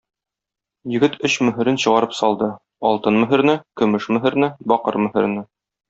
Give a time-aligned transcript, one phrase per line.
[0.93, 2.49] Егет өч мөһерен чыгарып салды:
[2.91, 5.47] алтын мөһерне, көмеш мөһерне, бакыр мөһерне.